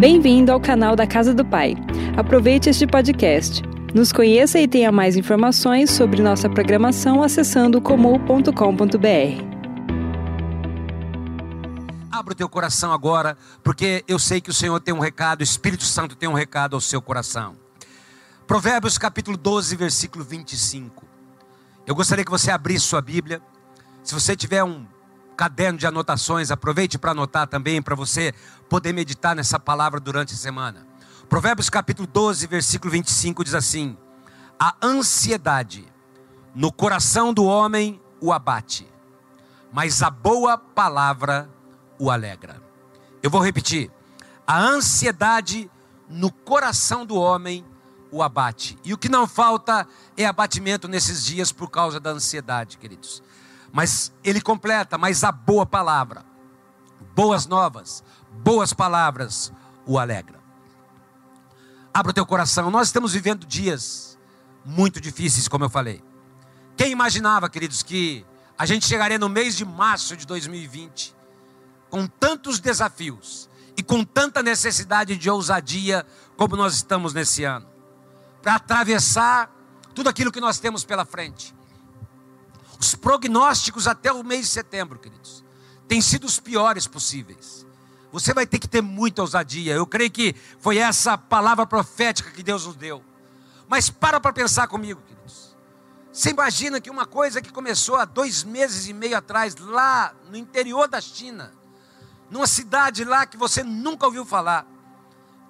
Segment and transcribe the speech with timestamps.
[0.00, 1.74] Bem-vindo ao canal da Casa do Pai.
[2.16, 3.60] Aproveite este podcast.
[3.94, 8.48] Nos conheça e tenha mais informações sobre nossa programação acessando comum.com.br.
[12.10, 15.44] Abra o teu coração agora, porque eu sei que o Senhor tem um recado, o
[15.44, 17.54] Espírito Santo tem um recado ao seu coração.
[18.46, 21.04] Provérbios capítulo 12, versículo 25.
[21.86, 23.42] Eu gostaria que você abrisse sua Bíblia.
[24.02, 24.86] Se você tiver um
[25.40, 28.34] caderno de anotações, aproveite para anotar também, para você
[28.70, 30.86] poder meditar nessa palavra durante a semana.
[31.28, 33.98] Provérbios capítulo 12, versículo 25 diz assim:
[34.58, 35.86] A ansiedade
[36.54, 38.88] no coração do homem o abate,
[39.72, 41.50] mas a boa palavra
[41.98, 42.62] o alegra.
[43.20, 43.90] Eu vou repetir:
[44.46, 45.68] a ansiedade
[46.08, 47.66] no coração do homem
[48.12, 48.78] o abate.
[48.84, 53.20] E o que não falta é abatimento nesses dias por causa da ansiedade, queridos.
[53.72, 56.24] Mas ele completa, mas a boa palavra,
[57.14, 58.02] boas novas,
[58.42, 59.52] boas palavras
[59.86, 60.40] o alegram.
[61.92, 62.70] Abra o teu coração.
[62.70, 64.18] Nós estamos vivendo dias
[64.64, 66.02] muito difíceis, como eu falei.
[66.76, 68.24] Quem imaginava, queridos, que
[68.56, 71.14] a gente chegaria no mês de março de 2020
[71.88, 77.66] com tantos desafios e com tanta necessidade de ousadia como nós estamos nesse ano,
[78.40, 79.50] para atravessar
[79.94, 81.54] tudo aquilo que nós temos pela frente.
[82.78, 85.44] Os prognósticos até o mês de setembro, queridos,
[85.88, 87.66] têm sido os piores possíveis.
[88.12, 89.74] Você vai ter que ter muita ousadia.
[89.74, 93.02] Eu creio que foi essa palavra profética que Deus nos deu.
[93.68, 95.56] Mas para para pensar comigo, queridos.
[96.12, 100.36] Você imagina que uma coisa que começou há dois meses e meio atrás, lá no
[100.36, 101.52] interior da China,
[102.28, 104.66] numa cidade lá que você nunca ouviu falar,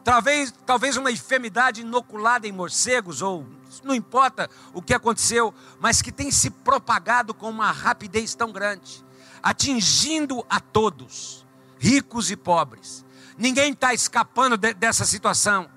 [0.05, 3.47] talvez, talvez uma enfermidade inoculada em morcegos, ou
[3.83, 9.03] não importa o que aconteceu, mas que tem se propagado com uma rapidez tão grande,
[9.43, 11.40] atingindo a todos,
[11.81, 13.05] ricos e pobres.
[13.39, 15.69] Ninguém está escapando de, dessa situação.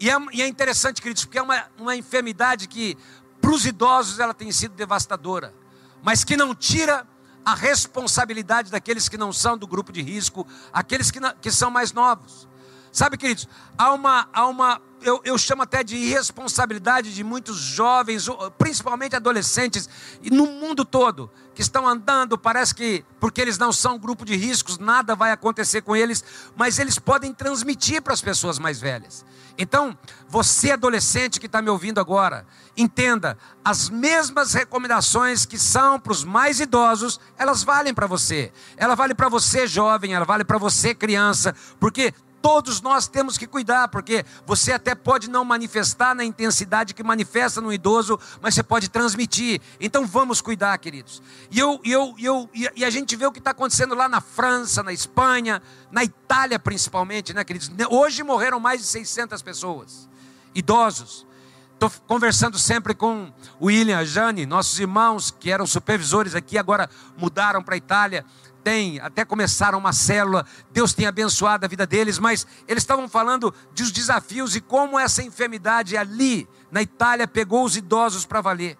[0.00, 2.98] E é, e é, interessante, queridos, porque é uma, uma enfermidade que,
[3.40, 5.54] para os idosos, ela tem sido devastadora,
[6.02, 7.06] mas que não tira
[7.44, 11.70] a responsabilidade daqueles que não são do grupo de risco, aqueles que, não, que são
[11.70, 12.48] mais novos.
[12.92, 18.26] Sabe, queridos, há uma, há uma eu, eu chamo até de irresponsabilidade de muitos jovens,
[18.56, 19.88] principalmente adolescentes,
[20.22, 24.36] e no mundo todo, que estão andando, parece que, porque eles não são grupo de
[24.36, 26.24] riscos, nada vai acontecer com eles,
[26.56, 29.24] mas eles podem transmitir para as pessoas mais velhas.
[29.56, 29.98] Então,
[30.28, 32.46] você adolescente que está me ouvindo agora,
[32.76, 38.52] entenda, as mesmas recomendações que são para os mais idosos, elas valem para você.
[38.76, 43.46] Ela vale para você jovem, ela vale para você criança, porque Todos nós temos que
[43.46, 48.62] cuidar, porque você até pode não manifestar na intensidade que manifesta no idoso, mas você
[48.62, 49.60] pode transmitir.
[49.80, 51.20] Então vamos cuidar, queridos.
[51.50, 54.82] E, eu, eu, eu, e a gente vê o que está acontecendo lá na França,
[54.82, 55.60] na Espanha,
[55.90, 57.70] na Itália principalmente, né, queridos?
[57.90, 60.08] Hoje morreram mais de 600 pessoas,
[60.54, 61.26] idosos.
[61.74, 66.90] Estou conversando sempre com o William, a Jane, nossos irmãos que eram supervisores aqui, agora
[67.16, 68.24] mudaram para a Itália
[68.62, 73.54] tem, até começaram uma célula, Deus tem abençoado a vida deles, mas eles estavam falando
[73.72, 78.78] dos desafios e como essa enfermidade ali na Itália pegou os idosos para valer.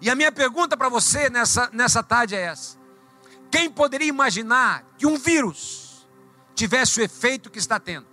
[0.00, 2.76] E a minha pergunta para você nessa, nessa tarde é essa:
[3.50, 6.06] quem poderia imaginar que um vírus
[6.54, 8.06] tivesse o efeito que está tendo?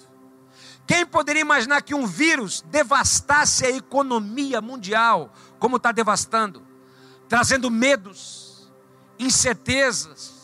[0.85, 6.65] Quem poderia imaginar que um vírus devastasse a economia mundial, como está devastando,
[7.27, 8.71] trazendo medos,
[9.19, 10.38] incertezas,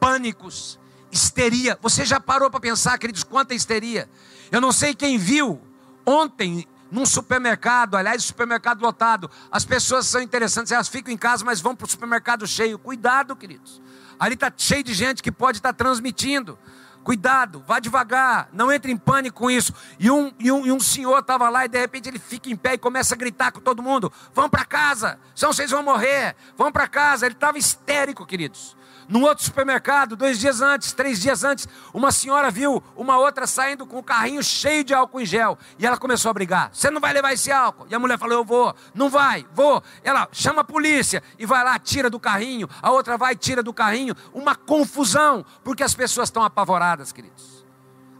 [0.00, 0.78] pânicos,
[1.10, 1.78] histeria.
[1.82, 4.08] Você já parou para pensar, queridos, quanta histeria?
[4.50, 5.60] Eu não sei quem viu
[6.06, 9.30] ontem num supermercado, aliás, supermercado lotado.
[9.50, 12.78] As pessoas são interessantes, elas ficam em casa, mas vão para o supermercado cheio.
[12.78, 13.80] Cuidado, queridos.
[14.18, 16.58] Ali está cheio de gente que pode estar tá transmitindo.
[17.04, 19.72] Cuidado, vá devagar, não entre em pânico com isso.
[19.98, 22.56] E um, e um, e um senhor estava lá e de repente ele fica em
[22.56, 26.36] pé e começa a gritar com todo mundo: Vão para casa, senão vocês vão morrer,
[26.56, 27.24] vão para casa.
[27.24, 28.76] Ele estava histérico, queridos.
[29.08, 33.86] Num outro supermercado, dois dias antes, três dias antes, uma senhora viu uma outra saindo
[33.86, 35.58] com um carrinho cheio de álcool em gel.
[35.78, 36.68] E ela começou a brigar.
[36.74, 37.86] Você não vai levar esse álcool?
[37.88, 38.74] E a mulher falou: Eu vou.
[38.94, 39.82] Não vai, vou.
[40.04, 42.68] Ela chama a polícia e vai lá, tira do carrinho.
[42.82, 44.14] A outra vai, tira do carrinho.
[44.34, 47.66] Uma confusão, porque as pessoas estão apavoradas, queridos.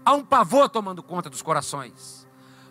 [0.06, 2.26] Há um pavor tomando conta dos corações.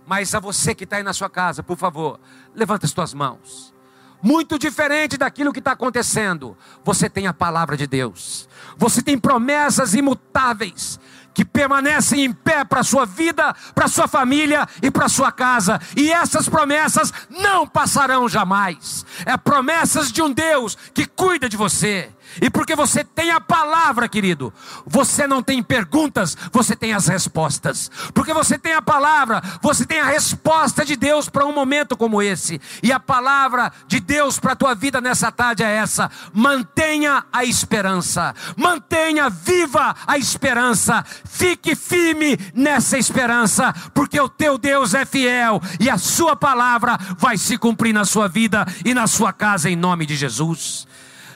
[0.07, 2.19] Mas a você que está aí na sua casa, por favor,
[2.55, 3.76] levanta as tuas mãos
[4.21, 6.57] muito diferente daquilo que está acontecendo.
[6.83, 8.47] Você tem a palavra de Deus,
[8.77, 10.99] você tem promessas imutáveis
[11.37, 15.09] que permanecem em pé para a sua vida, para a sua família e para a
[15.09, 15.79] sua casa.
[15.95, 19.05] E essas promessas não passarão jamais.
[19.23, 22.09] É promessas de um Deus que cuida de você.
[22.41, 24.53] E porque você tem a palavra, querido,
[24.85, 27.89] você não tem perguntas, você tem as respostas.
[28.13, 32.21] Porque você tem a palavra, você tem a resposta de Deus para um momento como
[32.21, 32.61] esse.
[32.83, 37.43] E a palavra de Deus para a tua vida nessa tarde é essa: mantenha a
[37.43, 45.61] esperança, mantenha viva a esperança, fique firme nessa esperança, porque o teu Deus é fiel
[45.79, 49.75] e a sua palavra vai se cumprir na sua vida e na sua casa, em
[49.75, 50.87] nome de Jesus.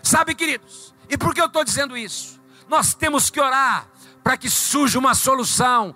[0.04, 2.40] Sabe, queridos, e por que eu estou dizendo isso?
[2.68, 3.88] Nós temos que orar
[4.24, 5.94] para que surja uma solução,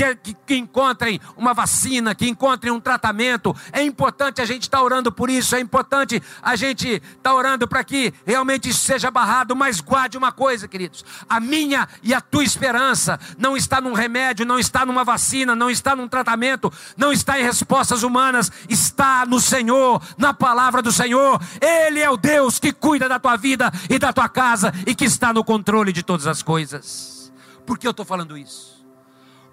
[0.00, 3.54] que, que, que, encontrem uma vacina, que encontrem um tratamento.
[3.70, 7.34] É importante a gente estar tá orando por isso, é importante a gente estar tá
[7.34, 9.54] orando para que realmente isso seja barrado.
[9.54, 14.46] Mas guarde uma coisa, queridos: a minha e a tua esperança não está num remédio,
[14.46, 19.38] não está numa vacina, não está num tratamento, não está em respostas humanas, está no
[19.38, 21.40] Senhor, na palavra do Senhor.
[21.60, 25.04] Ele é o Deus que cuida da tua vida e da tua casa e que
[25.04, 27.30] está no controle de todas as coisas.
[27.66, 28.79] Por que eu estou falando isso?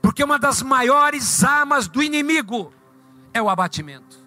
[0.01, 2.73] Porque uma das maiores armas do inimigo
[3.33, 4.17] é o abatimento.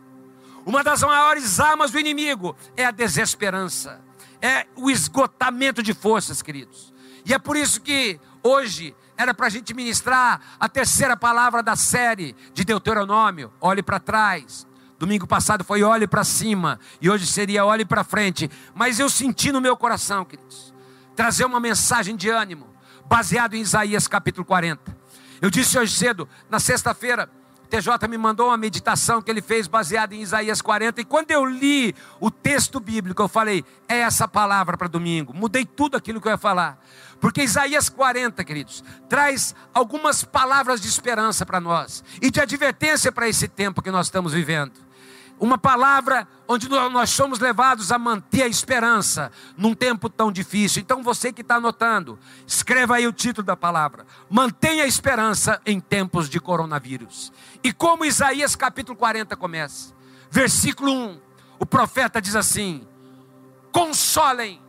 [0.64, 4.00] Uma das maiores armas do inimigo é a desesperança,
[4.40, 6.92] é o esgotamento de forças, queridos.
[7.24, 11.76] E é por isso que hoje era para a gente ministrar a terceira palavra da
[11.76, 13.52] série de Deuteronômio.
[13.60, 14.66] Olhe para trás.
[14.98, 18.50] Domingo passado foi olhe para cima e hoje seria olhe para frente.
[18.74, 20.74] Mas eu senti no meu coração, queridos,
[21.16, 22.66] trazer uma mensagem de ânimo,
[23.06, 24.99] baseado em Isaías capítulo 40.
[25.40, 27.30] Eu disse hoje cedo, na sexta-feira,
[27.70, 31.46] TJ me mandou uma meditação que ele fez baseada em Isaías 40, e quando eu
[31.46, 35.32] li o texto bíblico, eu falei: é essa palavra para domingo.
[35.32, 36.84] Mudei tudo aquilo que eu ia falar.
[37.20, 43.28] Porque Isaías 40, queridos, traz algumas palavras de esperança para nós e de advertência para
[43.28, 44.89] esse tempo que nós estamos vivendo
[45.40, 50.82] uma palavra onde nós somos levados a manter a esperança num tempo tão difícil.
[50.82, 55.80] Então você que está anotando, escreva aí o título da palavra: Mantenha a esperança em
[55.80, 57.32] tempos de coronavírus.
[57.64, 59.94] E como Isaías capítulo 40 começa,
[60.30, 61.20] versículo 1,
[61.58, 62.86] o profeta diz assim:
[63.72, 64.60] Consolem,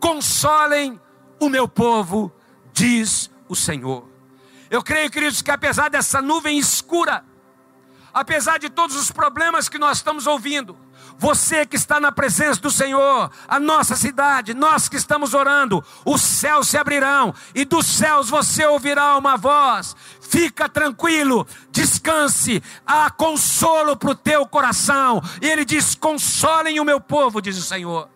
[0.00, 1.00] consolem
[1.38, 2.32] o meu povo,
[2.72, 4.08] diz o Senhor.
[4.68, 7.24] Eu creio, queridos, que apesar dessa nuvem escura,
[8.16, 10.74] apesar de todos os problemas que nós estamos ouvindo,
[11.18, 16.22] você que está na presença do Senhor, a nossa cidade, nós que estamos orando, os
[16.22, 19.94] céus se abrirão e dos céus você ouvirá uma voz.
[20.18, 25.22] Fica tranquilo, descanse, há consolo para o teu coração.
[25.42, 28.08] E ele diz: Consolem o meu povo, diz o Senhor.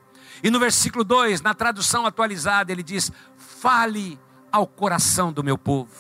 [0.43, 3.13] E no versículo 2, na tradução atualizada, ele diz:
[3.61, 4.19] Fale
[4.51, 5.91] ao coração do meu povo.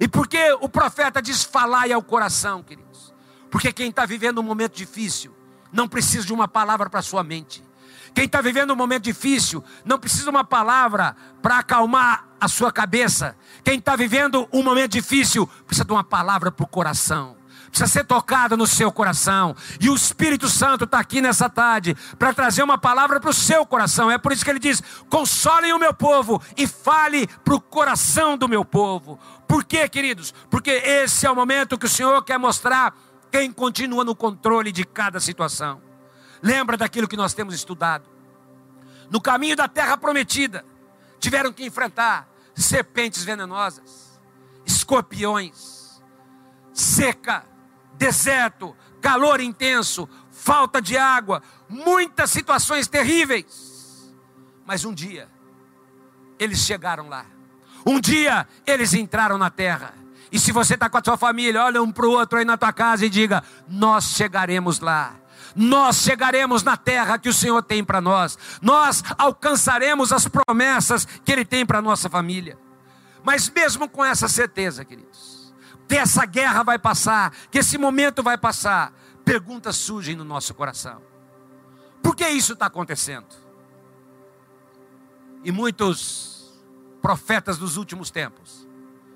[0.00, 2.89] E por que o profeta diz falai ao coração, querido?
[3.50, 5.34] Porque quem está vivendo um momento difícil
[5.72, 7.62] não precisa de uma palavra para sua mente.
[8.14, 12.72] Quem está vivendo um momento difícil não precisa de uma palavra para acalmar a sua
[12.72, 13.36] cabeça.
[13.62, 17.36] Quem está vivendo um momento difícil precisa de uma palavra para o coração.
[17.68, 19.54] Precisa ser tocada no seu coração.
[19.80, 23.64] E o Espírito Santo está aqui nessa tarde para trazer uma palavra para o seu
[23.64, 24.10] coração.
[24.10, 28.36] É por isso que ele diz: consolem o meu povo e fale para o coração
[28.36, 29.20] do meu povo.
[29.46, 30.34] Por quê, queridos?
[30.50, 32.92] Porque esse é o momento que o Senhor quer mostrar
[33.30, 35.80] quem continua no controle de cada situação.
[36.42, 38.08] Lembra daquilo que nós temos estudado.
[39.10, 40.64] No caminho da terra prometida,
[41.18, 44.20] tiveram que enfrentar serpentes venenosas,
[44.64, 46.00] escorpiões,
[46.72, 47.44] seca,
[47.94, 54.14] deserto, calor intenso, falta de água, muitas situações terríveis.
[54.64, 55.28] Mas um dia,
[56.38, 57.26] eles chegaram lá.
[57.84, 59.94] Um dia, eles entraram na terra.
[60.32, 62.56] E se você está com a sua família, olha um para o outro aí na
[62.56, 65.16] tua casa e diga: Nós chegaremos lá.
[65.56, 68.38] Nós chegaremos na terra que o Senhor tem para nós.
[68.62, 72.56] Nós alcançaremos as promessas que Ele tem para nossa família.
[73.24, 75.52] Mas mesmo com essa certeza, queridos,
[75.88, 78.92] que essa guerra vai passar, que esse momento vai passar,
[79.24, 81.02] perguntas surgem no nosso coração.
[82.02, 83.26] Por que isso está acontecendo?
[85.42, 86.60] E muitos
[87.02, 88.66] profetas dos últimos tempos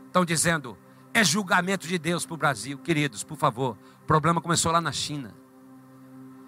[0.06, 0.76] estão dizendo:
[1.14, 3.78] é julgamento de Deus para o Brasil, queridos, por favor.
[4.02, 5.32] O problema começou lá na China.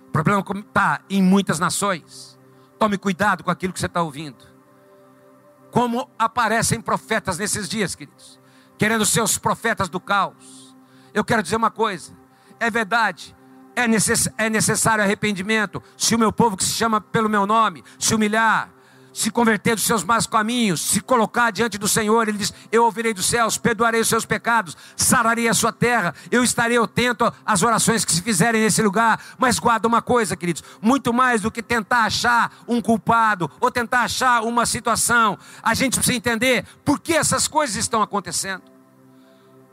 [0.08, 2.36] O problema está em muitas nações.
[2.76, 4.44] Tome cuidado com aquilo que você está ouvindo.
[5.70, 8.40] Como aparecem profetas nesses dias, queridos,
[8.76, 10.76] querendo ser os profetas do caos.
[11.14, 12.12] Eu quero dizer uma coisa:
[12.58, 13.36] é verdade,
[13.76, 13.84] é,
[14.44, 15.82] é necessário arrependimento.
[15.96, 18.70] Se o meu povo que se chama pelo meu nome se humilhar,
[19.16, 23.14] se converter dos seus más caminhos, se colocar diante do Senhor, ele diz: Eu ouvirei
[23.14, 28.04] dos céus, perdoarei os seus pecados, sararei a sua terra, eu estarei atento às orações
[28.04, 29.18] que se fizerem nesse lugar.
[29.38, 34.02] Mas guarda uma coisa, queridos: muito mais do que tentar achar um culpado ou tentar
[34.02, 38.64] achar uma situação, a gente precisa entender por que essas coisas estão acontecendo.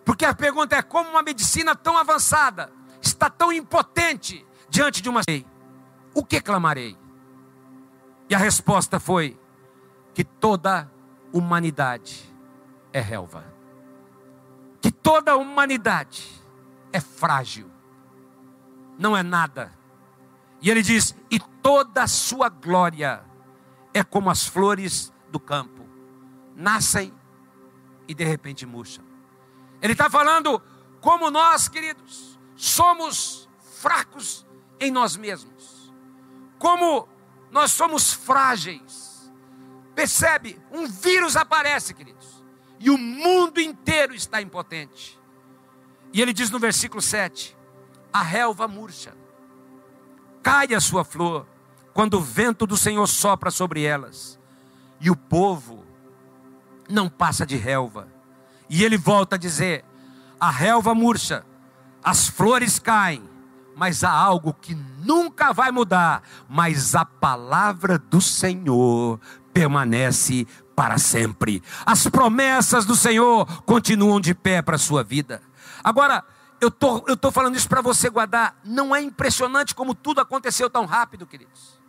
[0.05, 2.71] Porque a pergunta é: como uma medicina tão avançada
[3.01, 5.45] está tão impotente diante de uma lei?
[6.13, 7.02] O que clamarei?
[8.33, 9.39] E a resposta foi
[10.11, 10.91] que toda
[11.31, 12.27] humanidade
[12.91, 13.45] é relva.
[14.81, 16.27] Que toda humanidade
[16.91, 17.69] é frágil.
[18.97, 19.71] Não é nada.
[20.59, 23.23] E ele diz: "E toda a sua glória
[23.93, 25.87] é como as flores do campo,
[26.55, 27.13] nascem
[28.07, 29.05] e de repente murcham."
[29.79, 30.59] Ele está falando
[30.99, 33.47] como nós, queridos, somos
[33.79, 34.43] fracos
[34.79, 35.93] em nós mesmos.
[36.57, 37.12] Como
[37.53, 39.31] nós somos frágeis.
[39.93, 40.59] Percebe?
[40.71, 42.43] Um vírus aparece, queridos,
[42.79, 45.19] e o mundo inteiro está impotente.
[46.11, 47.55] E ele diz no versículo 7:
[48.11, 49.15] A relva murcha,
[50.41, 51.45] cai a sua flor,
[51.93, 54.39] quando o vento do Senhor sopra sobre elas,
[54.99, 55.85] e o povo
[56.89, 58.07] não passa de relva.
[58.67, 59.85] E ele volta a dizer:
[60.39, 61.45] A relva murcha,
[62.03, 63.29] as flores caem,
[63.75, 69.19] mas há algo que nunca vai mudar, mas a palavra do Senhor
[69.53, 71.61] permanece para sempre.
[71.85, 75.41] As promessas do Senhor continuam de pé para a sua vida.
[75.83, 76.23] Agora,
[76.59, 78.57] eu tô, estou tô falando isso para você guardar.
[78.63, 81.79] Não é impressionante como tudo aconteceu tão rápido, queridos?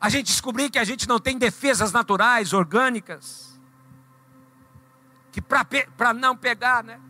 [0.00, 3.58] A gente descobriu que a gente não tem defesas naturais, orgânicas,
[5.32, 7.00] que para não pegar, né?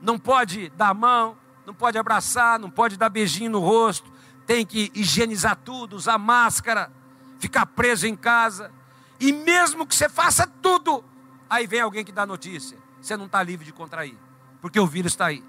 [0.00, 1.36] Não pode dar a mão,
[1.66, 4.12] não pode abraçar, não pode dar beijinho no rosto,
[4.46, 6.92] tem que higienizar tudo, usar máscara,
[7.38, 8.72] ficar preso em casa.
[9.20, 11.04] E mesmo que você faça tudo,
[11.48, 14.18] aí vem alguém que dá notícia: você não está livre de contrair,
[14.60, 15.44] porque o vírus está aí.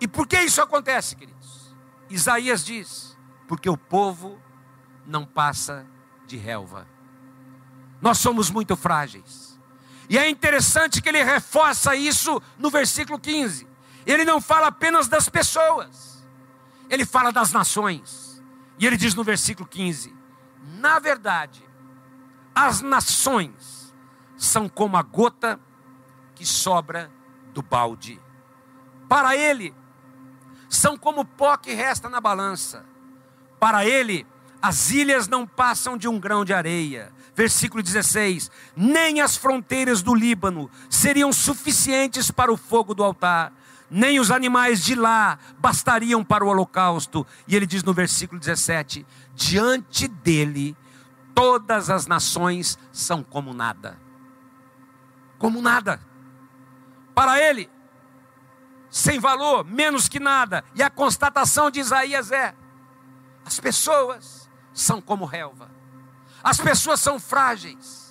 [0.00, 1.74] E por que isso acontece, queridos?
[2.08, 3.16] Isaías diz:
[3.48, 4.40] porque o povo
[5.06, 5.86] não passa
[6.26, 6.86] de relva.
[8.00, 9.58] Nós somos muito frágeis.
[10.08, 13.73] E é interessante que ele reforça isso no versículo 15.
[14.06, 16.24] Ele não fala apenas das pessoas,
[16.90, 18.42] ele fala das nações.
[18.78, 20.14] E ele diz no versículo 15:
[20.78, 21.64] Na verdade,
[22.54, 23.94] as nações
[24.36, 25.58] são como a gota
[26.34, 27.10] que sobra
[27.52, 28.20] do balde.
[29.08, 29.74] Para ele,
[30.68, 32.84] são como o pó que resta na balança.
[33.60, 34.26] Para ele,
[34.60, 37.12] as ilhas não passam de um grão de areia.
[37.34, 43.52] Versículo 16: Nem as fronteiras do Líbano seriam suficientes para o fogo do altar
[43.90, 47.26] nem os animais de lá bastariam para o holocausto.
[47.46, 50.76] E ele diz no versículo 17: Diante dele,
[51.34, 53.98] todas as nações são como nada.
[55.38, 56.00] Como nada.
[57.14, 57.70] Para ele,
[58.90, 60.64] sem valor, menos que nada.
[60.74, 62.54] E a constatação de Isaías é:
[63.44, 65.70] as pessoas são como relva,
[66.42, 68.03] as pessoas são frágeis.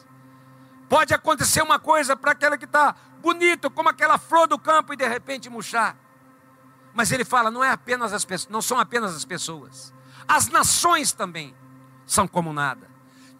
[0.94, 4.96] Pode acontecer uma coisa para aquela que está bonito, como aquela flor do campo, e
[4.96, 5.98] de repente murchar.
[6.94, 9.92] Mas ele fala, não é apenas as pessoas, não são apenas as pessoas.
[10.28, 11.56] As nações também
[12.06, 12.88] são como nada.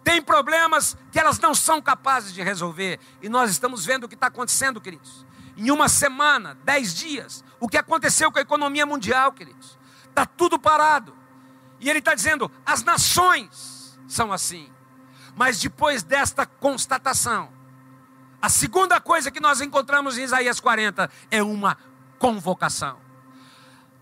[0.02, 2.98] Tem problemas que elas não são capazes de resolver.
[3.22, 5.24] E nós estamos vendo o que está acontecendo, queridos.
[5.56, 9.78] Em uma semana, dez dias, o que aconteceu com a economia mundial, queridos.
[10.08, 11.16] Está tudo parado.
[11.78, 14.73] E ele está dizendo, as nações são assim.
[15.36, 17.48] Mas depois desta constatação,
[18.40, 21.76] a segunda coisa que nós encontramos em Isaías 40 é uma
[22.18, 23.04] convocação.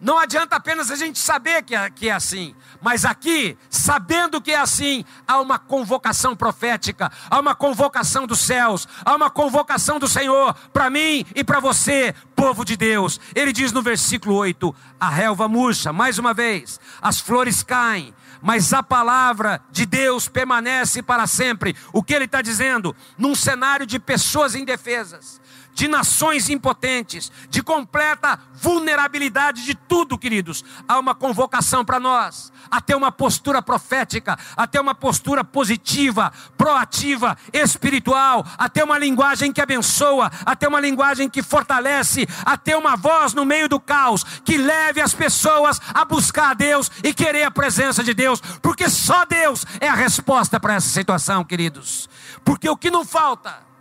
[0.03, 4.51] Não adianta apenas a gente saber que é, que é assim, mas aqui, sabendo que
[4.51, 10.09] é assim, há uma convocação profética, há uma convocação dos céus, há uma convocação do
[10.09, 13.21] Senhor para mim e para você, povo de Deus.
[13.33, 18.13] Ele diz no versículo 8: a relva murcha, mais uma vez, as flores caem,
[18.43, 21.77] mas a palavra de Deus permanece para sempre.
[21.93, 22.95] O que ele está dizendo?
[23.17, 25.41] Num cenário de pessoas indefesas,
[25.75, 32.81] de nações impotentes, de completa vulnerabilidade de tudo, queridos, há uma convocação para nós a
[32.81, 39.53] ter uma postura profética, a ter uma postura positiva, proativa, espiritual, a ter uma linguagem
[39.53, 43.79] que abençoa, a ter uma linguagem que fortalece, a ter uma voz no meio do
[43.79, 48.41] caos que leve as pessoas a buscar a Deus e querer a presença de Deus,
[48.63, 52.09] porque só Deus é a resposta para essa situação, queridos.
[52.45, 53.72] Porque o que não falta,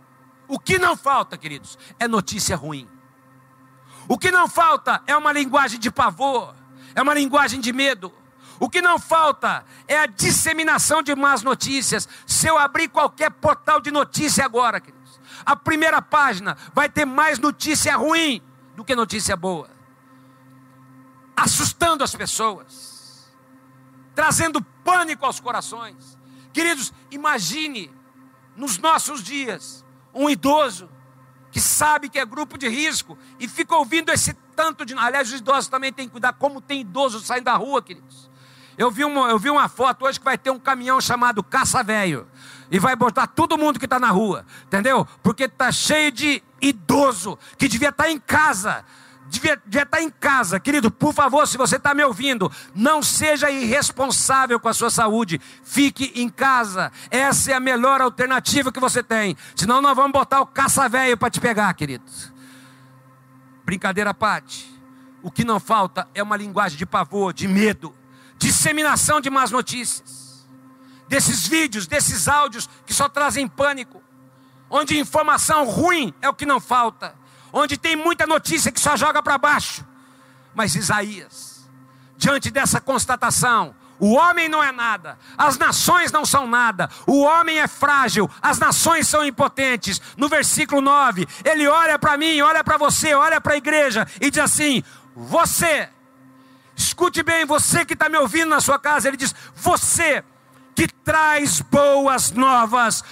[0.52, 2.86] o que não falta, queridos, é notícia ruim.
[4.06, 6.54] O que não falta é uma linguagem de pavor,
[6.94, 8.12] é uma linguagem de medo,
[8.62, 12.08] O que não falta é a disseminação de más notícias.
[12.24, 17.40] Se eu abrir qualquer portal de notícia agora, queridos, a primeira página vai ter mais
[17.40, 18.40] notícia ruim
[18.76, 19.68] do que notícia boa,
[21.36, 23.28] assustando as pessoas,
[24.14, 26.16] trazendo pânico aos corações.
[26.52, 27.90] Queridos, imagine
[28.54, 30.88] nos nossos dias um idoso
[31.50, 34.94] que sabe que é grupo de risco e fica ouvindo esse tanto de.
[34.94, 38.30] Aliás, os idosos também têm que cuidar, como tem idoso saindo da rua, queridos.
[38.76, 41.82] Eu vi, uma, eu vi uma foto hoje que vai ter um caminhão chamado Caça
[41.82, 42.26] Velho.
[42.70, 45.06] E vai botar todo mundo que está na rua, entendeu?
[45.22, 48.82] Porque está cheio de idoso que devia estar tá em casa
[49.28, 50.60] devia, devia estar em casa.
[50.60, 55.40] Querido, por favor, se você está me ouvindo, não seja irresponsável com a sua saúde.
[55.64, 56.92] Fique em casa.
[57.10, 59.36] Essa é a melhor alternativa que você tem.
[59.56, 62.04] Senão nós vamos botar o caça-velho para te pegar, querido.
[63.64, 64.70] Brincadeira à parte.
[65.22, 67.94] O que não falta é uma linguagem de pavor, de medo,
[68.36, 70.44] disseminação de más notícias.
[71.08, 74.02] Desses vídeos, desses áudios que só trazem pânico.
[74.68, 77.14] Onde informação ruim é o que não falta
[77.52, 79.84] onde tem muita notícia que só joga para baixo.
[80.54, 81.68] Mas Isaías,
[82.16, 87.60] diante dessa constatação, o homem não é nada, as nações não são nada, o homem
[87.60, 90.00] é frágil, as nações são impotentes.
[90.16, 94.28] No versículo 9, ele olha para mim, olha para você, olha para a igreja e
[94.28, 94.82] diz assim:
[95.14, 95.88] Você,
[96.74, 100.24] escute bem, você que está me ouvindo na sua casa, ele diz: Você
[100.74, 103.04] que traz boas novas,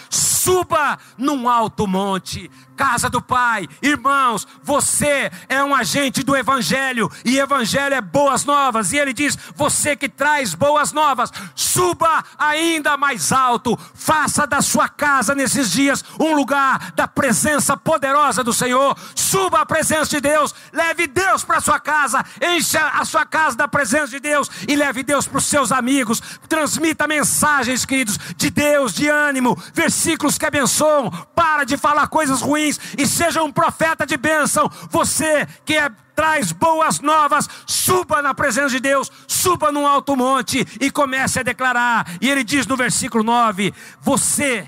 [0.51, 3.69] suba num alto monte, casa do Pai.
[3.81, 8.93] Irmãos, você é um agente do Evangelho, e Evangelho é boas novas.
[8.93, 14.89] E ele diz: você que traz boas novas, suba ainda mais alto, faça da sua
[14.89, 18.97] casa nesses dias um lugar da presença poderosa do Senhor.
[19.15, 23.69] Suba a presença de Deus, leve Deus para sua casa, encha a sua casa da
[23.69, 26.21] presença de Deus e leve Deus para os seus amigos.
[26.49, 31.11] Transmita mensagens, queridos, de Deus, de ânimo, versículos que abençoam.
[31.35, 34.69] Para de falar coisas ruins e seja um profeta de bênção.
[34.91, 40.67] Você que é, traz boas novas, suba na presença de Deus, suba num alto monte
[40.81, 42.07] e comece a declarar.
[42.21, 44.67] E ele diz no versículo 9: Você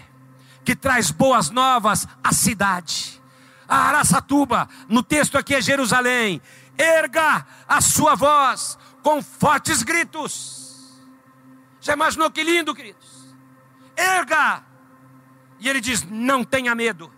[0.65, 3.21] que traz boas novas à cidade,
[3.67, 6.41] a Araçatuba, no texto aqui é Jerusalém,
[6.79, 10.61] erga a sua voz com fortes gritos.
[11.81, 13.35] Já imaginou que lindo, queridos?
[13.97, 14.72] Erga!
[15.63, 17.11] E ele diz: Não tenha medo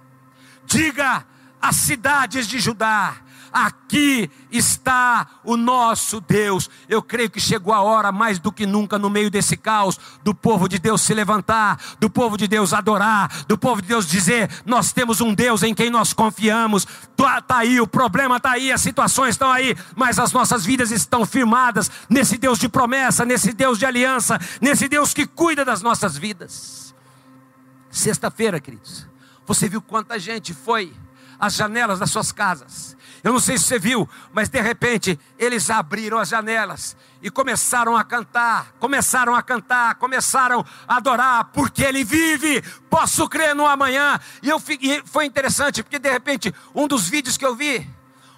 [0.66, 1.24] Diga
[1.60, 3.16] às cidades de Judá:
[3.52, 6.68] aqui está o nosso Deus.
[6.88, 10.34] Eu creio que chegou a hora, mais do que nunca, no meio desse caos, do
[10.34, 14.50] povo de Deus se levantar, do povo de Deus adorar, do povo de Deus dizer:
[14.64, 16.86] Nós temos um Deus em quem nós confiamos.
[17.16, 21.24] Está aí, o problema está aí, as situações estão aí, mas as nossas vidas estão
[21.24, 26.16] firmadas nesse Deus de promessa, nesse Deus de aliança, nesse Deus que cuida das nossas
[26.16, 26.83] vidas.
[27.94, 29.14] Sexta-feira, queridos
[29.46, 30.92] você viu quanta gente foi
[31.38, 32.96] às janelas das suas casas.
[33.22, 37.96] Eu não sei se você viu, mas de repente eles abriram as janelas e começaram
[37.96, 42.62] a cantar, começaram a cantar, começaram a adorar, porque Ele vive.
[42.90, 44.20] Posso crer no amanhã.
[44.42, 47.88] E, eu, e foi interessante, porque de repente um dos vídeos que eu vi,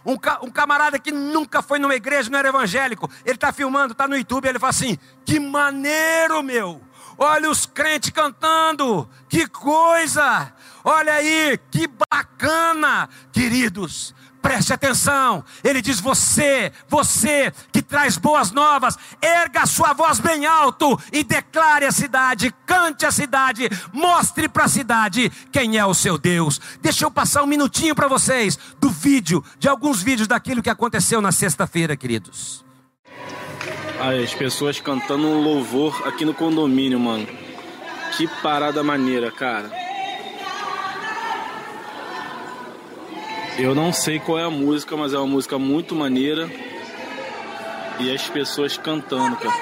[0.05, 4.07] um, um, camarada que nunca foi numa igreja, não era evangélico, ele está filmando, está
[4.07, 6.81] no YouTube, ele fala assim: que maneiro, meu!
[7.19, 10.53] Olha os crentes cantando, que coisa!
[10.85, 14.15] Olha aí, que bacana, queridos.
[14.43, 20.47] Preste atenção, ele diz: Você, você que traz boas novas, erga a sua voz bem
[20.47, 25.95] alto e declare a cidade, cante a cidade, mostre para a cidade quem é o
[25.95, 26.61] seu Deus.
[26.81, 31.21] Deixa eu passar um minutinho para vocês do vídeo, de alguns vídeos daquilo que aconteceu
[31.21, 32.66] na sexta-feira, queridos.
[33.99, 37.27] As pessoas cantando um louvor aqui no condomínio, mano.
[38.17, 39.71] Que parada maneira, cara.
[43.59, 46.51] Eu não sei qual é a música, mas é uma música muito maneira.
[47.99, 49.57] E as pessoas cantando, cara.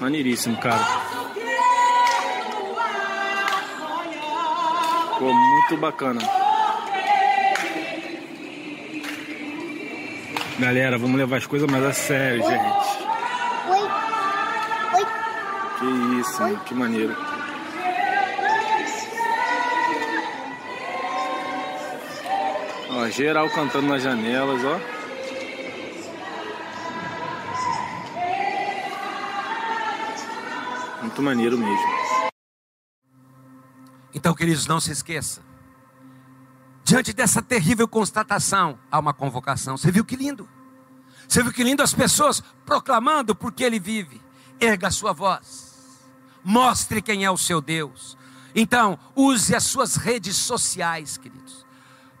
[0.00, 0.84] Maneiríssimo, cara.
[5.12, 6.41] Ficou muito bacana.
[10.62, 13.04] Galera, vamos levar as coisas mais a sério, gente.
[13.68, 13.80] Oi.
[14.94, 15.06] Oi.
[15.80, 16.56] Que isso, Oi.
[16.64, 17.16] que maneiro.
[22.90, 24.80] Ó, geral cantando nas janelas, ó.
[31.02, 31.92] Muito maneiro mesmo.
[34.14, 35.42] Então, queridos, não se esqueça.
[36.92, 39.78] Diante dessa terrível constatação, há uma convocação.
[39.78, 40.46] Você viu que lindo?
[41.26, 44.20] Você viu que lindo as pessoas proclamando porque ele vive.
[44.60, 45.72] Erga a sua voz.
[46.44, 48.14] Mostre quem é o seu Deus.
[48.54, 51.64] Então, use as suas redes sociais, queridos,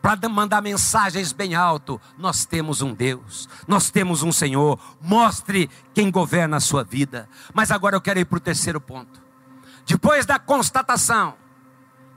[0.00, 2.00] para mandar mensagens bem alto.
[2.16, 4.80] Nós temos um Deus, nós temos um Senhor.
[5.02, 7.28] Mostre quem governa a sua vida.
[7.52, 9.20] Mas agora eu quero ir para o terceiro ponto.
[9.84, 11.34] Depois da constatação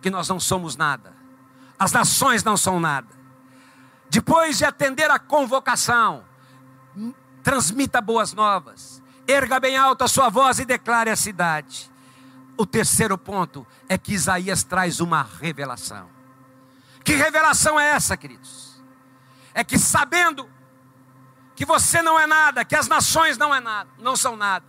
[0.02, 1.15] que nós não somos nada,
[1.78, 3.08] as nações não são nada.
[4.10, 6.24] Depois de atender a convocação,
[7.44, 11.92] transmita boas novas, erga bem alto a sua voz e declare a cidade.
[12.58, 16.10] O terceiro ponto é que Isaías traz uma revelação.
[17.04, 18.82] Que revelação é essa, queridos?
[19.54, 20.50] É que sabendo
[21.56, 24.66] que você não é nada, que as nações não é nada, não são nada,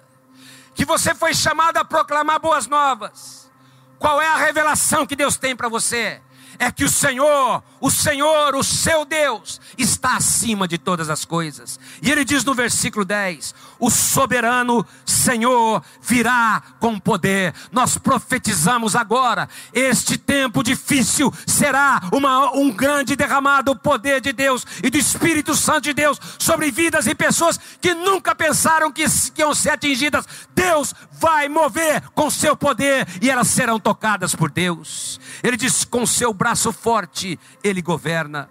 [0.74, 3.50] que você foi chamado a proclamar boas novas.
[3.98, 6.20] Qual é a revelação que Deus tem para você?
[6.58, 11.78] É que o Senhor, o Senhor, o seu Deus, está acima de todas as coisas.
[12.00, 17.54] E ele diz no versículo 10: O soberano Senhor virá com poder.
[17.70, 24.90] Nós profetizamos agora: este tempo difícil será uma, um grande derramado poder de Deus e
[24.90, 29.54] do Espírito Santo de Deus sobre vidas e pessoas que nunca pensaram que, que iam
[29.54, 30.26] ser atingidas.
[30.54, 35.20] Deus vai mover com seu poder e elas serão tocadas por Deus.
[35.42, 38.48] Ele diz: com seu braço forte ele governa.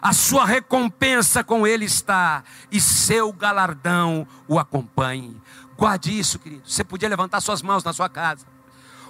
[0.00, 5.40] A sua recompensa com ele está e seu galardão o acompanhe.
[5.76, 6.62] Guarde isso, querido.
[6.64, 8.46] Você podia levantar suas mãos na sua casa.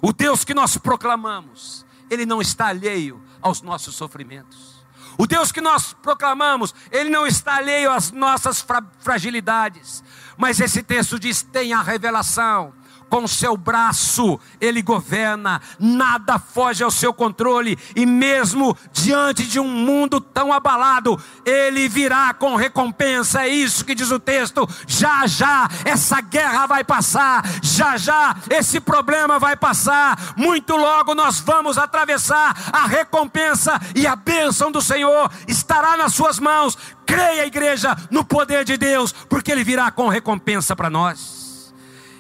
[0.00, 4.78] O Deus que nós proclamamos, ele não está alheio aos nossos sofrimentos.
[5.18, 10.04] O Deus que nós proclamamos, ele não está alheio às nossas fra fragilidades.
[10.36, 12.72] Mas esse texto diz: tem a revelação,
[13.08, 19.68] com seu braço ele governa, nada foge ao seu controle, e mesmo diante de um
[19.68, 23.42] mundo tão abalado, ele virá com recompensa.
[23.42, 24.68] É isso que diz o texto.
[24.86, 30.34] Já já essa guerra vai passar, já já esse problema vai passar.
[30.36, 36.38] Muito logo nós vamos atravessar a recompensa e a bênção do Senhor estará nas suas
[36.38, 36.76] mãos.
[37.06, 41.37] Creia, igreja, no poder de Deus, porque ele virá com recompensa para nós.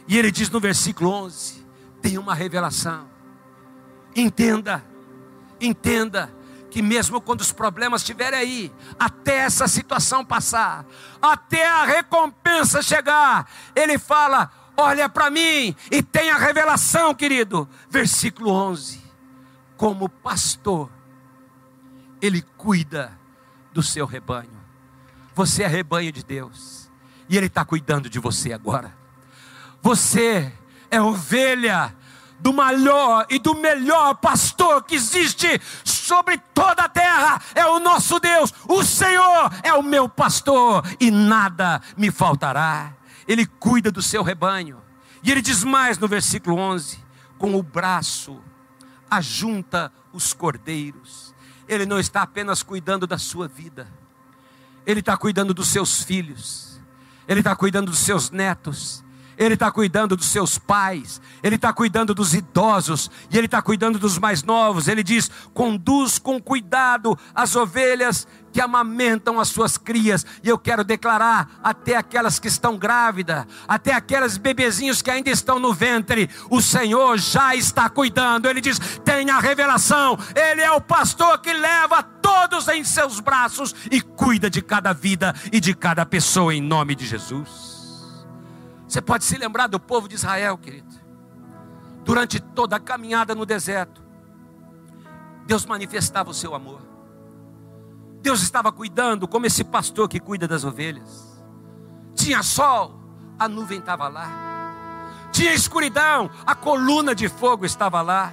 [0.08, 1.64] E ele diz no versículo 11:
[2.00, 3.06] tem uma revelação.
[4.16, 4.82] Entenda,
[5.60, 6.34] entenda
[6.70, 10.86] que mesmo quando os problemas estiverem aí, até essa situação passar,
[11.20, 17.68] até a recompensa chegar, ele fala: olha para mim e tem a revelação, querido.
[17.90, 19.02] Versículo 11:
[19.76, 20.90] como pastor,
[22.20, 23.12] ele cuida
[23.74, 24.58] do seu rebanho.
[25.34, 26.90] Você é rebanho de Deus,
[27.28, 28.97] e ele está cuidando de você agora.
[29.88, 30.52] Você
[30.90, 31.96] é ovelha
[32.40, 37.40] do maior e do melhor pastor que existe sobre toda a terra.
[37.54, 42.92] É o nosso Deus, o Senhor é o meu pastor e nada me faltará.
[43.26, 44.78] Ele cuida do seu rebanho.
[45.22, 47.02] E ele diz mais no versículo 11:
[47.38, 48.38] com o braço
[49.10, 51.34] ajunta os cordeiros.
[51.66, 53.88] Ele não está apenas cuidando da sua vida,
[54.84, 56.78] ele está cuidando dos seus filhos,
[57.26, 59.02] ele está cuidando dos seus netos,
[59.38, 63.96] ele está cuidando dos seus pais, Ele está cuidando dos idosos, e Ele está cuidando
[63.96, 64.88] dos mais novos.
[64.88, 70.82] Ele diz: conduz com cuidado as ovelhas que amamentam as suas crias, e eu quero
[70.82, 76.60] declarar até aquelas que estão grávidas, até aquelas bebezinhos que ainda estão no ventre, o
[76.60, 78.46] Senhor já está cuidando.
[78.46, 83.72] Ele diz: tenha a revelação, Ele é o pastor que leva todos em seus braços
[83.88, 87.67] e cuida de cada vida e de cada pessoa em nome de Jesus.
[88.88, 90.88] Você pode se lembrar do povo de Israel, querido.
[92.04, 94.02] Durante toda a caminhada no deserto,
[95.44, 96.80] Deus manifestava o seu amor.
[98.22, 101.38] Deus estava cuidando, como esse pastor que cuida das ovelhas.
[102.14, 102.98] Tinha sol,
[103.38, 105.28] a nuvem estava lá.
[105.32, 108.32] Tinha escuridão, a coluna de fogo estava lá.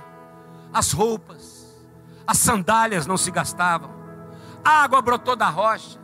[0.74, 1.66] As roupas,
[2.26, 3.94] as sandálias não se gastavam.
[4.64, 6.00] A água brotou da rocha.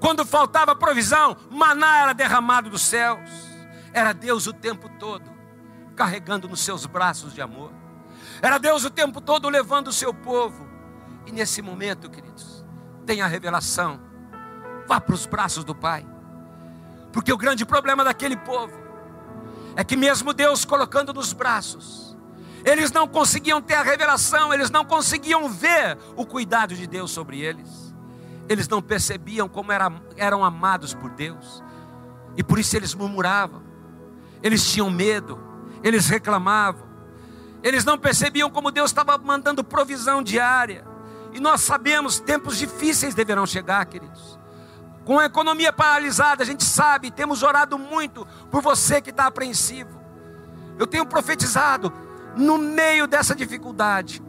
[0.00, 3.51] Quando faltava provisão, maná era derramado dos céus.
[3.92, 5.30] Era Deus o tempo todo,
[5.94, 7.72] carregando nos seus braços de amor.
[8.40, 10.66] Era Deus o tempo todo levando o seu povo.
[11.26, 12.64] E nesse momento, queridos,
[13.06, 14.00] tem a revelação.
[14.86, 16.06] Vá para os braços do Pai.
[17.12, 18.72] Porque o grande problema daquele povo
[19.76, 22.16] é que, mesmo Deus colocando nos braços,
[22.64, 27.40] eles não conseguiam ter a revelação, eles não conseguiam ver o cuidado de Deus sobre
[27.40, 27.94] eles,
[28.48, 29.72] eles não percebiam como
[30.16, 31.62] eram amados por Deus,
[32.36, 33.62] e por isso eles murmuravam,
[34.42, 35.38] eles tinham medo,
[35.82, 36.86] eles reclamavam,
[37.62, 40.84] eles não percebiam como Deus estava mandando provisão diária,
[41.32, 44.38] E nós sabemos, tempos difíceis deverão chegar, queridos.
[45.04, 50.00] Com a economia paralisada, a gente sabe, temos orado muito por você que está apreensivo.
[50.78, 51.92] Eu tenho profetizado,
[52.36, 54.22] no meio dessa dificuldade,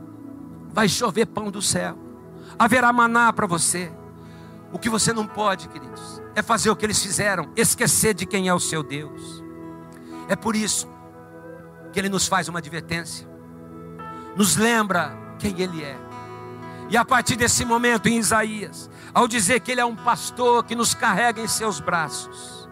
[0.70, 1.98] vai chover pão do céu,
[2.58, 3.92] haverá maná para você.
[4.72, 8.48] O que você não pode, queridos, é fazer o que eles fizeram, esquecer de quem
[8.48, 9.43] é o seu Deus.
[10.28, 10.88] É por isso
[11.92, 13.28] que ele nos faz uma advertência,
[14.36, 15.98] nos lembra quem ele é.
[16.90, 20.76] E a partir desse momento em Isaías, ao dizer que ele é um pastor que
[20.76, 22.68] nos carrega em seus braços,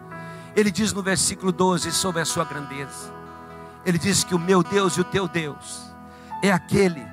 [0.54, 3.12] ele diz no versículo 12 sobre a sua grandeza.
[3.84, 5.80] Ele diz que o meu Deus e o teu Deus
[6.42, 7.04] é aquele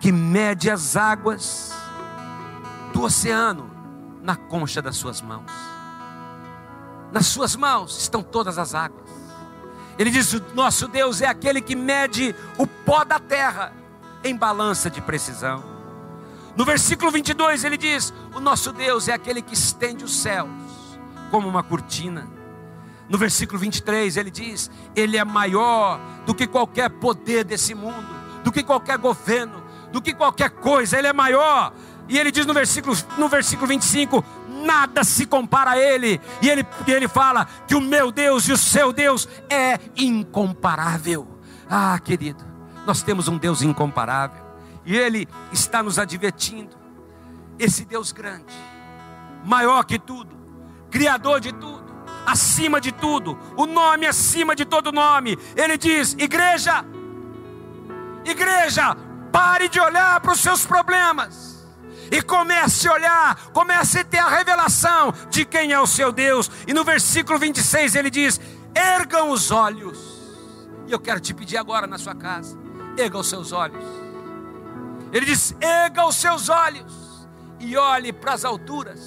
[0.00, 1.72] que mede as águas
[2.92, 3.70] do oceano
[4.22, 5.50] na concha das suas mãos.
[7.12, 9.23] Nas suas mãos estão todas as águas.
[9.98, 13.72] Ele diz: o nosso Deus é aquele que mede o pó da terra
[14.22, 15.62] em balança de precisão.
[16.56, 20.48] No versículo 22 ele diz: O nosso Deus é aquele que estende os céus
[21.30, 22.28] como uma cortina.
[23.08, 28.06] No versículo 23 ele diz: Ele é maior do que qualquer poder desse mundo,
[28.42, 31.72] do que qualquer governo, do que qualquer coisa, Ele é maior.
[32.08, 34.22] E ele diz no versículo, no versículo 25:
[34.64, 36.20] nada se compara a Ele.
[36.42, 41.28] E ele, ele fala que o meu Deus e o seu Deus é incomparável.
[41.68, 42.44] Ah, querido,
[42.86, 44.42] nós temos um Deus incomparável.
[44.84, 46.76] E Ele está nos advertindo.
[47.58, 48.52] Esse Deus grande,
[49.44, 50.34] maior que tudo,
[50.90, 51.84] Criador de tudo,
[52.26, 55.38] acima de tudo, o nome acima de todo nome.
[55.56, 56.84] Ele diz: Igreja,
[58.24, 58.96] igreja,
[59.32, 61.53] pare de olhar para os seus problemas
[62.10, 66.50] e comece a olhar, comece a ter a revelação de quem é o seu Deus.
[66.66, 68.40] E no versículo 26 ele diz:
[68.74, 69.98] ergam os olhos.
[70.86, 72.58] E eu quero te pedir agora na sua casa:
[72.96, 73.84] erga os seus olhos.
[75.12, 77.26] Ele diz: erga os seus olhos
[77.60, 79.00] e olhe para as alturas.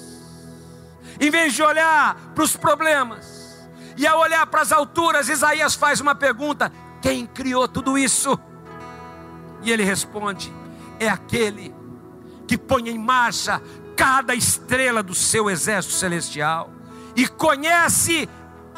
[1.20, 6.00] Em vez de olhar para os problemas, e ao olhar para as alturas, Isaías faz
[6.00, 8.38] uma pergunta: quem criou tudo isso?
[9.62, 10.52] E ele responde:
[10.98, 11.74] é aquele
[12.48, 13.62] que põe em marcha
[13.94, 16.70] cada estrela do seu exército celestial
[17.14, 18.28] e conhece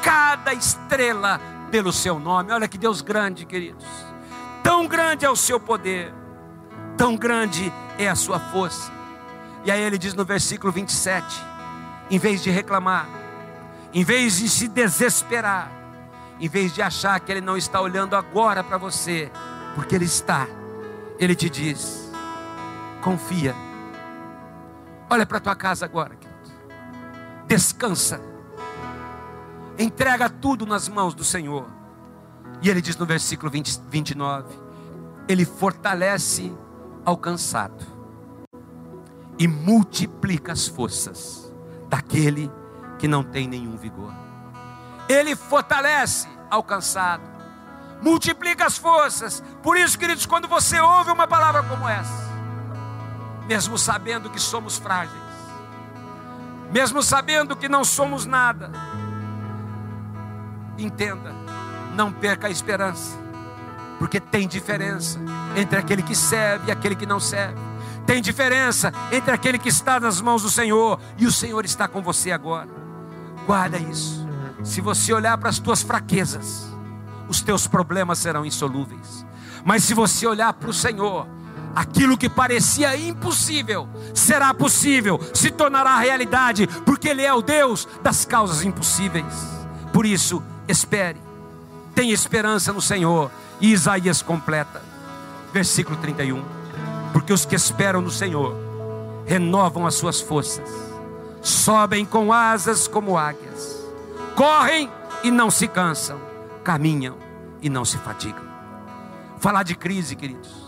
[0.02, 2.52] cada estrela pelo seu nome.
[2.52, 3.86] Olha que Deus grande, queridos.
[4.62, 6.12] Tão grande é o seu poder,
[6.96, 8.90] tão grande é a sua força.
[9.64, 11.24] E aí ele diz no versículo 27,
[12.10, 13.06] em vez de reclamar,
[13.92, 15.70] em vez de se desesperar,
[16.40, 19.30] em vez de achar que ele não está olhando agora para você,
[19.74, 20.48] porque ele está,
[21.18, 22.09] ele te diz:
[23.02, 23.54] Confia.
[25.08, 26.40] Olha para tua casa agora, querido.
[27.46, 28.20] Descansa.
[29.78, 31.66] Entrega tudo nas mãos do Senhor.
[32.62, 34.54] E ele diz no versículo 20, 29:
[35.26, 36.52] Ele fortalece
[37.04, 37.84] ao cansado
[39.38, 41.50] e multiplica as forças
[41.88, 42.50] daquele
[42.98, 44.12] que não tem nenhum vigor.
[45.08, 47.22] Ele fortalece ao cansado,
[48.02, 49.42] multiplica as forças.
[49.62, 52.29] Por isso, queridos, quando você ouve uma palavra como essa,
[53.50, 55.20] mesmo sabendo que somos frágeis,
[56.72, 58.70] mesmo sabendo que não somos nada,
[60.78, 61.34] entenda,
[61.96, 63.18] não perca a esperança,
[63.98, 65.18] porque tem diferença
[65.56, 67.58] entre aquele que serve e aquele que não serve.
[68.06, 72.00] Tem diferença entre aquele que está nas mãos do Senhor e o Senhor está com
[72.00, 72.68] você agora.
[73.48, 74.24] Guarda isso.
[74.62, 76.68] Se você olhar para as tuas fraquezas,
[77.28, 79.26] os teus problemas serão insolúveis.
[79.64, 81.26] Mas se você olhar para o Senhor,
[81.74, 88.24] aquilo que parecia impossível será possível, se tornará realidade, porque Ele é o Deus das
[88.24, 89.34] causas impossíveis.
[89.92, 91.20] Por isso, espere,
[91.94, 93.30] tenha esperança no Senhor.
[93.60, 94.82] E Isaías completa,
[95.52, 96.42] versículo 31.
[97.12, 98.56] Porque os que esperam no Senhor
[99.26, 100.68] renovam as suas forças,
[101.42, 103.84] sobem com asas como águias,
[104.34, 104.90] correm
[105.22, 106.18] e não se cansam,
[106.64, 107.16] caminham
[107.60, 108.48] e não se fatigam.
[109.38, 110.59] Falar de crise, queridos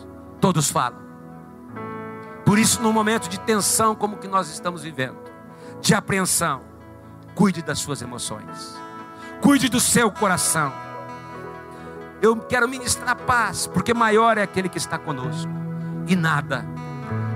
[0.42, 0.98] Todos falam.
[2.44, 5.16] Por isso, no momento de tensão como que nós estamos vivendo,
[5.80, 6.62] de apreensão,
[7.36, 8.76] cuide das suas emoções.
[9.40, 10.72] Cuide do seu coração.
[12.20, 15.50] Eu quero ministrar paz, porque maior é aquele que está conosco.
[16.08, 16.66] E nada,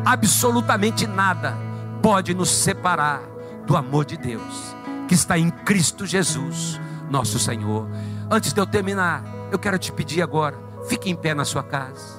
[0.05, 1.57] absolutamente nada,
[2.03, 3.21] pode nos separar
[3.67, 4.75] do amor de Deus,
[5.07, 7.87] que está em Cristo Jesus, nosso Senhor.
[8.29, 12.16] Antes de eu terminar, eu quero te pedir agora, fique em pé na sua casa.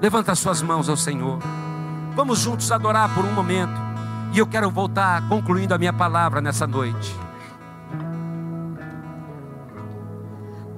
[0.00, 1.38] Levanta suas mãos ao Senhor.
[2.14, 3.78] Vamos juntos adorar por um momento.
[4.32, 7.14] E eu quero voltar concluindo a minha palavra nessa noite.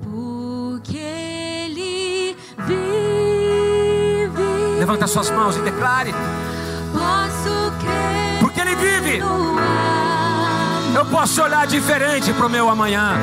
[0.02, 4.30] Porque Ele vive.
[4.78, 6.12] Levanta suas mãos e declare.
[6.92, 7.60] Posso
[9.10, 9.22] Nele
[10.94, 13.14] eu posso olhar diferente para o meu amanhã.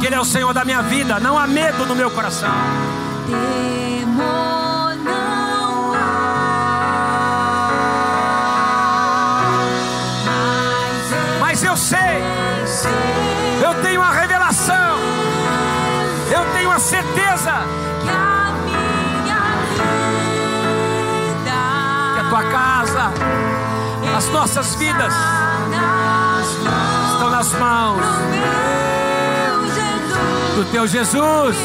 [0.00, 1.20] Porque Ele é o Senhor da minha vida.
[1.20, 2.48] Não há medo no meu coração.
[11.38, 11.98] Mas eu sei,
[13.62, 14.96] eu tenho a revelação,
[16.34, 17.52] eu tenho a certeza
[22.14, 23.12] que a tua casa,
[24.16, 25.12] as nossas vidas
[27.12, 28.00] estão nas mãos
[30.54, 31.56] do teu Jesus.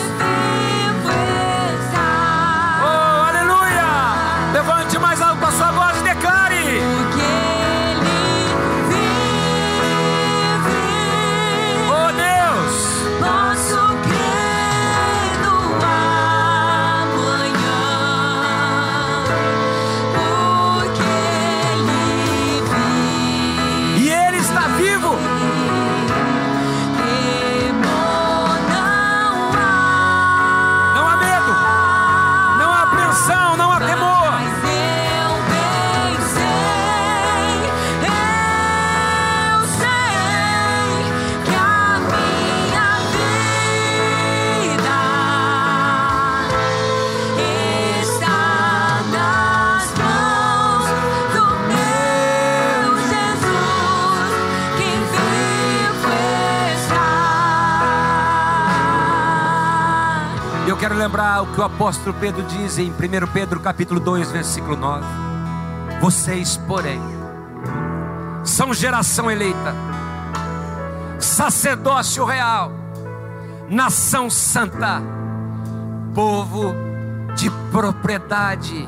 [61.42, 62.96] O que o apóstolo Pedro diz em 1
[63.34, 65.06] Pedro capítulo 2, versículo 9.
[66.00, 67.02] Vocês, porém,
[68.42, 69.76] são geração eleita,
[71.20, 72.72] sacerdócio real,
[73.70, 75.02] nação santa,
[76.14, 76.74] povo
[77.36, 78.88] de propriedade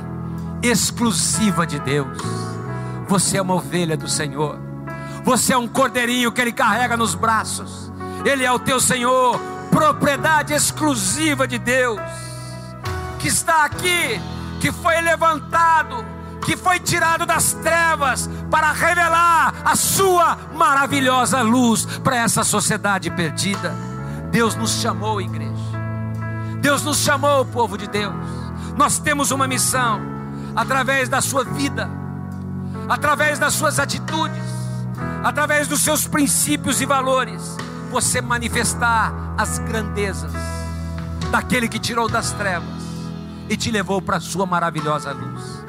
[0.64, 2.18] exclusiva de Deus.
[3.10, 4.58] Você é uma ovelha do Senhor.
[5.26, 7.92] Você é um cordeirinho que Ele carrega nos braços.
[8.24, 9.38] Ele é o teu Senhor,
[9.70, 12.00] propriedade exclusiva de Deus,
[13.28, 14.22] que está aqui,
[14.62, 16.06] que foi levantado,
[16.46, 23.76] que foi tirado das trevas para revelar a Sua maravilhosa luz para essa sociedade perdida.
[24.32, 25.52] Deus nos chamou, igreja.
[26.62, 28.16] Deus nos chamou, povo de Deus.
[28.78, 30.00] Nós temos uma missão
[30.56, 31.90] através da sua vida,
[32.88, 34.42] através das suas atitudes,
[35.22, 37.58] através dos seus princípios e valores,
[37.92, 40.32] você manifestar as grandezas
[41.30, 42.77] daquele que tirou das trevas
[43.50, 45.64] e te levou para a sua maravilhosa luz.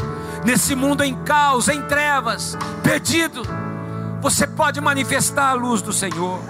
[0.44, 3.42] Nesse mundo em caos, em trevas, perdido,
[4.20, 6.40] você pode manifestar a luz do Senhor.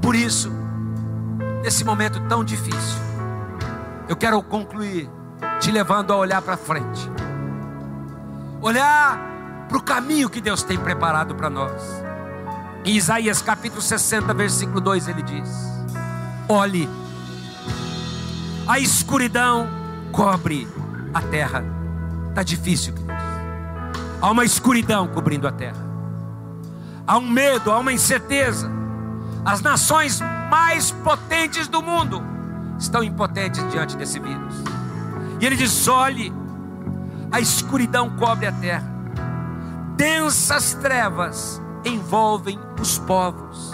[0.00, 0.50] Por isso,
[1.62, 3.00] nesse momento tão difícil,
[4.08, 5.10] eu quero concluir
[5.60, 7.10] te levando a olhar para frente,
[8.60, 9.18] olhar
[9.68, 11.82] para o caminho que Deus tem preparado para nós.
[12.84, 15.48] Em Isaías capítulo 60, versículo 2, ele diz:
[16.48, 16.88] Olhe,
[18.66, 19.83] a escuridão
[20.14, 20.66] cobre
[21.12, 21.64] a terra.
[22.30, 23.14] Está difícil, queridos.
[24.20, 25.84] Há uma escuridão cobrindo a terra.
[27.06, 28.70] Há um medo, há uma incerteza.
[29.44, 32.22] As nações mais potentes do mundo
[32.78, 34.54] estão impotentes diante desse vírus.
[35.40, 36.32] E ele diz: olhe,
[37.30, 38.88] a escuridão cobre a terra,
[39.96, 43.72] densas trevas envolvem os povos,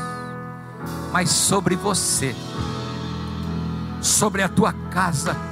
[1.13, 2.35] mas sobre você,
[4.01, 5.50] sobre a tua casa,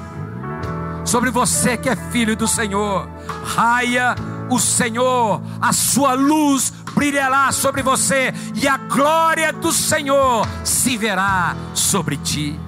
[1.08, 3.08] sobre você que é filho do Senhor,
[3.42, 4.14] raia
[4.50, 11.56] o Senhor, a sua luz brilhará sobre você, e a glória do Senhor se verá
[11.72, 12.60] sobre ti.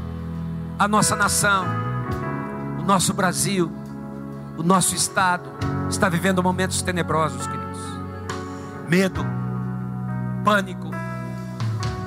[0.79, 1.67] A nossa nação,
[2.79, 3.71] o nosso Brasil,
[4.57, 5.45] o nosso estado
[5.91, 7.81] está vivendo momentos tenebrosos, queridos.
[8.89, 9.25] Medo,
[10.43, 10.91] pânico,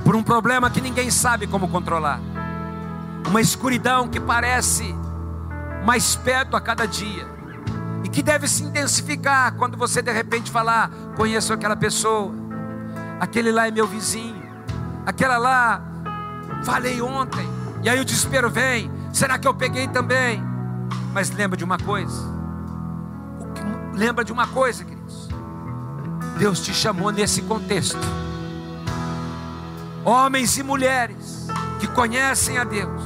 [0.04, 2.20] por um problema que ninguém sabe como controlar.
[3.28, 4.96] Uma escuridão que parece
[5.84, 7.28] mais perto a cada dia.
[8.04, 12.34] E que deve se intensificar quando você de repente falar: Conheço aquela pessoa,
[13.20, 14.42] aquele lá é meu vizinho,
[15.06, 15.82] aquela lá,
[16.64, 17.48] falei ontem,
[17.82, 20.44] e aí o desespero vem: será que eu peguei também?
[21.14, 22.24] Mas lembra de uma coisa,
[23.94, 25.30] lembra de uma coisa, queridos,
[26.38, 28.00] Deus te chamou nesse contexto,
[30.04, 31.48] homens e mulheres
[31.80, 33.04] que conhecem a Deus,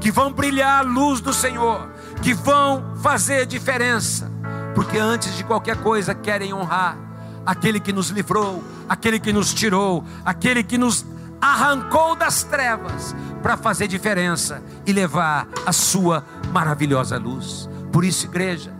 [0.00, 1.88] que vão brilhar a luz do Senhor,
[2.26, 4.28] que vão fazer diferença,
[4.74, 6.98] porque antes de qualquer coisa querem honrar
[7.46, 11.06] aquele que nos livrou, aquele que nos tirou, aquele que nos
[11.40, 17.70] arrancou das trevas para fazer diferença e levar a sua maravilhosa luz.
[17.92, 18.74] Por isso, igreja,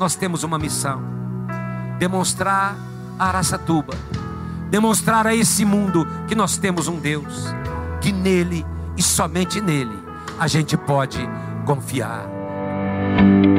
[0.00, 1.02] nós temos uma missão.
[1.98, 2.74] demonstrar
[3.18, 3.92] a Araçatuba,
[4.70, 7.44] demonstrar a esse mundo que nós temos um Deus,
[8.00, 8.64] que nele
[8.96, 10.02] e somente nele
[10.38, 11.18] a gente pode
[11.66, 12.35] confiar.
[13.16, 13.55] Thank you.